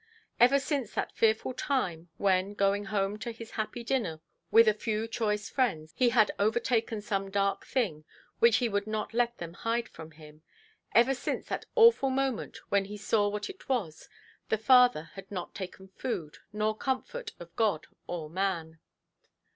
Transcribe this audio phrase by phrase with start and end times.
[0.39, 5.07] Ever since that fearful time, when, going home to his happy dinner with a few
[5.07, 8.03] choice friends, he had overtaken some dark thing,
[8.39, 12.97] which he would not let them hide from him—ever since that awful moment when he
[12.97, 14.09] saw what it was,
[14.49, 18.79] the father had not taken food, nor comfort of God or man.